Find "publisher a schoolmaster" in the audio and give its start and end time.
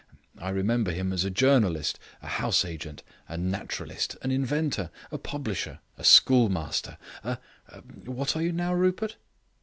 5.19-6.97